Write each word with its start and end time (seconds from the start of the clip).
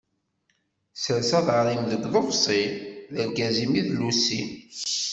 Sers 1.01 1.31
aḍar-im 1.39 1.83
deg 1.91 2.03
uḍebṣi, 2.19 2.63
d 3.13 3.15
argaz-im 3.23 3.73
i 3.79 3.83
d 3.87 3.89
llusi. 3.97 4.41